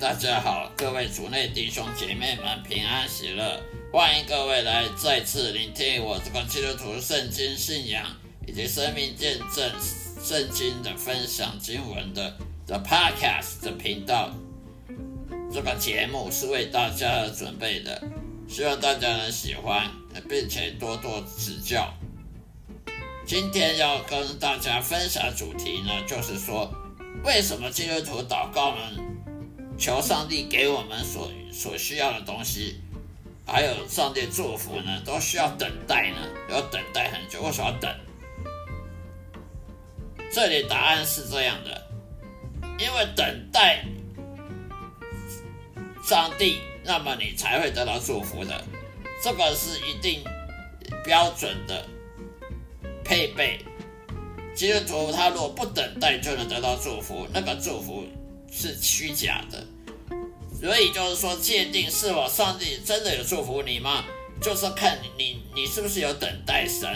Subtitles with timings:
[0.00, 3.60] 大家好，各位主内弟兄姐妹们平安喜乐！
[3.92, 8.06] 欢迎各位来再次聆听我这个基督徒圣经信仰
[8.46, 9.70] 以及生命见证
[10.24, 12.34] 圣经的分享经文的
[12.66, 14.30] The Podcast 的频道。
[15.52, 18.02] 这个节目是为大家而准备的，
[18.48, 19.90] 希望大家能喜欢，
[20.26, 21.92] 并且多多指教。
[23.26, 26.72] 今天要跟大家分享主题呢，就是说
[27.22, 28.80] 为什么基督徒祷告呢？
[29.80, 32.82] 求上帝给我们所所需要的东西，
[33.46, 36.18] 还有上帝祝福呢，都需要等待呢，
[36.50, 37.40] 要等待很久。
[37.40, 37.90] 为什么要等？
[40.30, 41.90] 这里答案是这样的：
[42.78, 43.82] 因为等待
[46.04, 48.62] 上帝，那么你才会得到祝福的。
[49.24, 50.22] 这个是一定
[51.02, 51.86] 标准的
[53.02, 53.58] 配备。
[54.54, 58.04] 基督徒他如果不等待就能得到祝福，那个祝福。
[58.50, 59.64] 是虚假的，
[60.60, 64.04] 所以就是说，界定是否上帝真的有祝福你吗？
[64.42, 66.88] 就是看你你你是不是有等待神。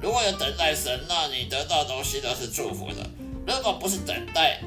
[0.00, 3.02] 如果有等待神，那你得到的东西都是祝福的；
[3.46, 4.60] 如果不是等待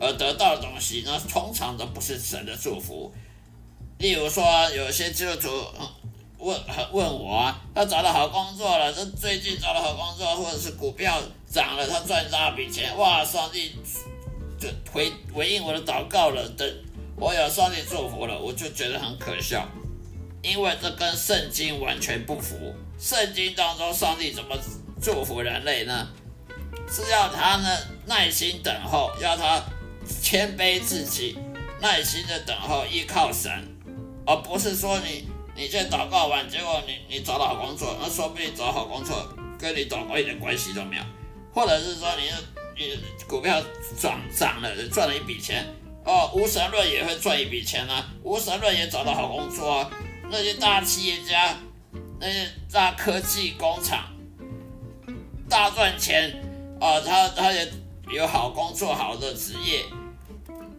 [0.00, 3.12] 而得到的东西，那通常都不是神的祝福。
[3.98, 5.48] 例如说，有些基督徒
[6.38, 6.60] 问
[6.92, 13.72] 问我啊，他找到好工作了，这最近找到好工作，或者是股票涨了，他赚大笔钱，哇，上帝！
[14.92, 16.68] 回回应我的祷告了，等
[17.16, 19.68] 我有上帝祝福了，我就觉得很可笑，
[20.42, 22.74] 因为这跟圣经完全不符。
[22.98, 24.56] 圣经当中，上帝怎么
[25.00, 26.08] 祝福人类呢？
[26.90, 29.62] 是要他呢耐心等候，要他
[30.20, 31.38] 谦卑自己，
[31.80, 33.50] 耐心的等候，依靠神，
[34.26, 39.28] 而不是说你你这祷告完，结果你你找到好工作，那说不定找好工作
[39.58, 41.02] 跟你祷告一点关系都没有，
[41.52, 42.30] 或者是说你。
[43.28, 43.62] 股票
[43.98, 45.66] 涨涨了，赚了一笔钱
[46.04, 46.30] 哦。
[46.34, 49.90] 无神论也会赚一笔钱啊，无神论也找到好工作啊。
[50.30, 51.56] 那些大企业家，
[52.18, 54.08] 那些大科技工厂，
[55.48, 56.42] 大赚钱
[56.80, 57.00] 哦。
[57.00, 57.70] 他他也
[58.10, 59.84] 有好工作，好的职业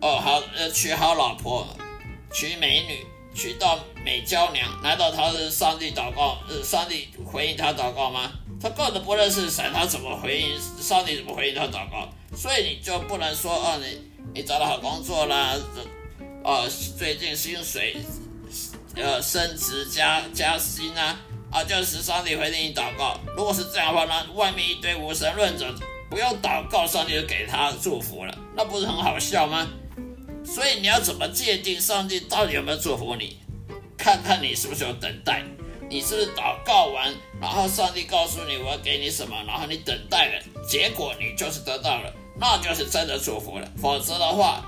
[0.02, 0.20] 哦。
[0.20, 1.66] 好呃，娶好老婆，
[2.34, 6.40] 娶美女，娶到美娇娘，难道他是上帝祷告？
[6.50, 8.32] 呃，上帝回应他祷告吗？
[8.66, 11.18] 他根本不认识神，他怎么回应上帝？
[11.18, 12.10] 怎么回应他祷告？
[12.36, 14.02] 所以你就不能说哦，你
[14.34, 15.56] 你找到好工作啦，
[16.44, 16.68] 哦，
[16.98, 17.96] 最近薪水
[18.96, 21.16] 呃升职加加薪啊
[21.52, 23.20] 啊，就是上帝回应你祷告。
[23.38, 25.72] 如果是这样的话，那外面一堆无神论者
[26.10, 29.68] 不用祷告，上帝就给他祝福了，那不是很好笑吗？
[30.44, 33.38] 所以你要怎么界定上帝到底有没有祝福你？
[33.96, 35.44] 看看你是不是有等待。
[35.90, 43.72] 你是不是祷告完，然后上帝告诉你我要给你什么，然后你等待了，结果你就是得到了，那就是真的祝福了。
[43.78, 44.66] 否则的话，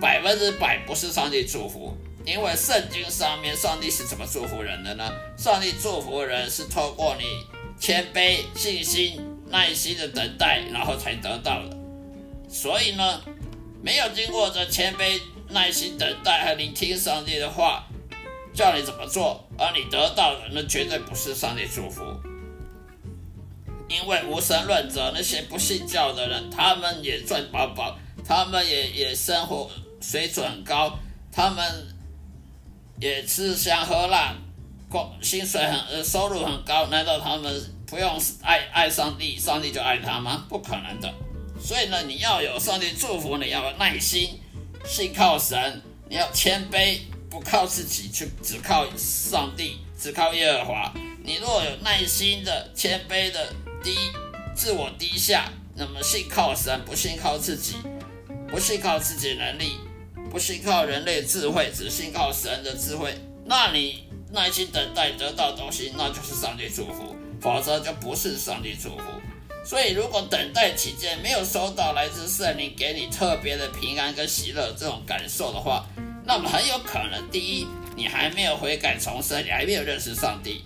[0.00, 1.96] 百分之百不是上帝祝福。
[2.26, 5.10] 因为圣经上面，上帝是怎么祝福人的呢？
[5.38, 7.24] 上帝祝福人是透过你
[7.78, 9.18] 谦卑、信心、
[9.48, 11.74] 耐心的等待，然后才得到的。
[12.46, 13.22] 所以呢，
[13.82, 15.18] 没有经过这谦卑、
[15.48, 17.86] 耐心等待和聆听上帝的话，
[18.60, 22.02] 叫你怎么做，而你得到的，那绝对不是上帝祝福。
[23.88, 29.70] 因为无神论者那些不信教的人，他们也赚饱饱，他们也也生活
[30.02, 30.98] 水准高，
[31.32, 31.96] 他们。
[33.00, 34.34] 也吃香喝辣，
[34.90, 40.44] 工薪水很呃收入很高，难道他们不用爱爱上帝，上帝就爱他吗？
[40.50, 41.10] 不可能的。
[41.58, 44.38] 所以呢，你要有上帝祝福，你要有耐心，
[44.84, 45.80] 信靠神，
[46.10, 46.98] 你要谦卑，
[47.30, 50.92] 不靠自己，去只靠上帝，只靠耶和华。
[51.22, 53.94] 你若有耐心的、谦卑的低
[54.54, 57.76] 自我低下，那么信靠神，不信靠自己，
[58.48, 59.78] 不信靠自己能力。
[60.30, 63.12] 不信靠人类智慧，只信靠神的智慧，
[63.44, 69.02] 那你耐心等待得到东西，那就是上帝祝福；否则就不是上帝祝福。
[69.64, 75.84] 所以，如果等待期间没有收到来自圣灵给你特别的平安跟喜乐这种感受的话，
[76.24, 80.62] 那么很有可能，第一，你还没有悔改重生，你还没有认识上帝；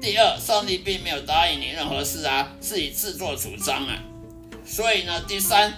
[0.00, 3.98] 第二，上帝并没有答应你任何事啊，是你自作主张啊。
[4.64, 5.74] 所以呢，第三。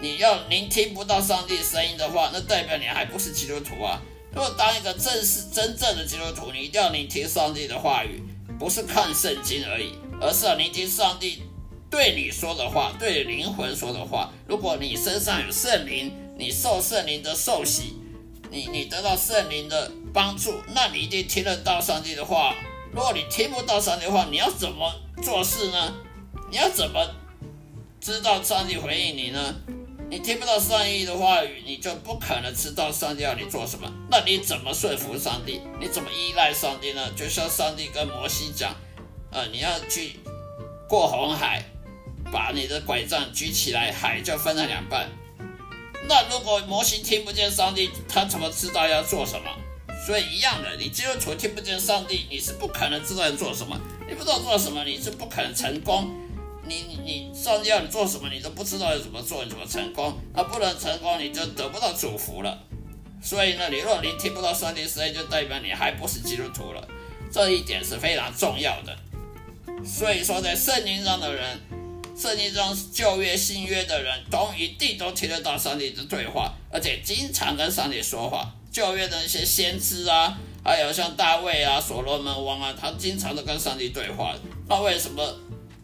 [0.00, 4.00] 你要聆听不到上帝声音的话，那代表你还不是基督徒啊！
[4.32, 8.22] 如果当一个正式真正的基督徒，你一定要聆听上帝的话语，
[8.60, 11.42] 不是看圣经而已，而是要聆听上帝
[11.90, 14.30] 对你说的话，对灵魂说的话。
[14.46, 17.94] 如果你身上有圣灵，你受圣灵的受洗，
[18.50, 22.54] 你你得到圣灵的帮助，那你一定听得到上帝的话。
[22.92, 24.92] 如果你听不到上帝的话，你要怎么
[25.22, 25.94] 做事呢？
[26.50, 27.06] 你要怎么
[28.00, 29.54] 知道上帝回应你呢？
[30.10, 33.86] 你听不到上帝的话语，你就不可能知道上帝要你做什么。
[34.10, 35.60] 那你怎么说服上帝？
[35.78, 37.12] 你怎么依赖上帝呢？
[37.14, 38.74] 就像上帝跟摩西讲，
[39.30, 40.18] 呃，你要去
[40.88, 41.62] 过红海，
[42.32, 45.10] 把你的拐杖举起来，海就分成两半。
[46.08, 49.50] 那如果模型听不见上帝，他怎么知道要做什么？
[50.06, 53.78] 所以一样的，你基督徒听不见上帝，你是不可能知道要做什么。
[54.08, 56.10] 你不知道做什么，你是不可能成功。
[56.64, 60.18] 你你上帝要你做什么，你都不知道要怎么做，你怎么成功？
[60.34, 62.58] 那不能成功，你就得不到祝福了。
[63.22, 66.88] 所以呢，你若你听不到上帝声音，就代表你还不是基督徒了。
[67.30, 68.96] 这一点是非常重要的。
[69.84, 71.60] 所以说，在圣经上的人，
[72.18, 78.52] 圣经中旧约、新约的人，都一定都听得到上帝的对话，而且经常跟上帝说话。
[78.72, 84.34] 旧约的一些先知啊，还有像大卫啊、所罗门王啊，他经常都跟上帝对话。
[84.68, 85.22] 那为什么？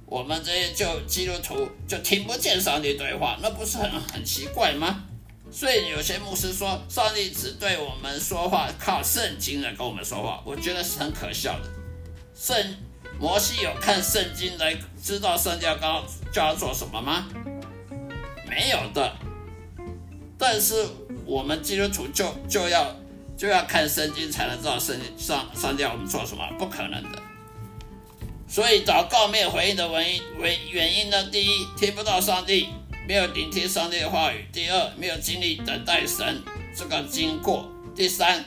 [0.07, 5.03] 我们这些就基督徒就听不见上帝对话，那不是很很奇怪吗？
[5.51, 11.71] 所以有些牧师说，上帝只对我们说话，靠圣经来跟我们说话，我觉得是很可笑的。
[12.37, 12.77] 圣
[13.19, 17.27] 摩西有看圣经来知道上帝要告叫他做什么吗？
[18.49, 19.17] 没有的。
[20.37, 20.87] 但是
[21.25, 22.95] 我们基督徒就就要
[23.37, 27.23] 就要看圣经才能知道圣上上帝要我们做什么，不可能的。
[28.47, 31.25] 所以祷告没有回应的原因，为原因呢？
[31.31, 32.69] 第一，听不到上帝，
[33.09, 36.43] 没有聆听上帝的话语；第二，没有经历等待神
[36.77, 37.65] 这个经过；
[37.97, 38.45] 第三，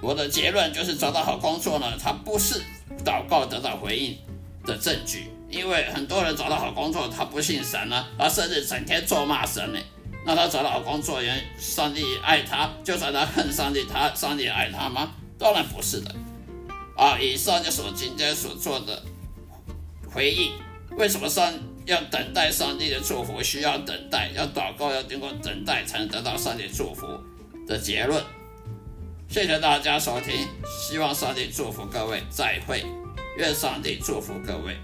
[0.00, 2.62] 我的结论就是找到好工作呢，它不是
[3.04, 4.16] 祷告得到回应
[4.64, 5.30] 的证据。
[5.48, 9.78] 因为很多人找到好工作，他不信神呢，他甚至整天咒骂神呢。
[10.24, 15.12] 那他找到好工作，人上帝爱他，就算他恨上帝，他上帝爱他吗？
[15.38, 16.12] 当然不是的。
[16.96, 19.00] 啊，以上就是我今天所做的
[20.12, 20.52] 回应。
[20.96, 21.52] 为什么上
[21.84, 23.40] 要等待上帝的祝福？
[23.40, 27.06] 需要等待，要祷告，要经过等待才能得到上帝祝福
[27.68, 28.20] 的结论。
[29.36, 32.82] 谢谢大家收听，希望上帝祝福各位，再会，
[33.36, 34.74] 愿上帝祝福各位。